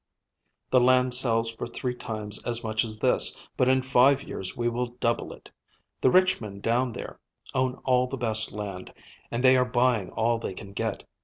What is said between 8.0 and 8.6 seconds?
the best